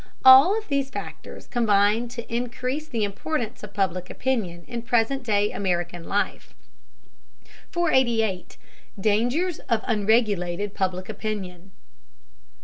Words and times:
All 0.25 0.57
of 0.57 0.67
these 0.67 0.89
factors 0.89 1.45
combine 1.45 2.07
to 2.07 2.25
increase 2.35 2.87
the 2.87 3.03
importance 3.03 3.61
of 3.61 3.75
Public 3.75 4.09
Opinion 4.09 4.65
in 4.67 4.81
present 4.81 5.21
day 5.21 5.51
American 5.51 6.05
life. 6.05 6.55
488. 7.69 8.57
DANGERS 8.99 9.59
OF 9.69 9.83
UNREGULATED 9.85 10.73
PUBLIC 10.73 11.07
OPINION. 11.07 11.71